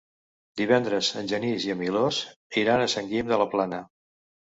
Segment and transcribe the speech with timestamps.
[0.61, 2.25] Divendres en Genís i en Milos
[2.65, 3.87] iran a Sant Guim de la Plana.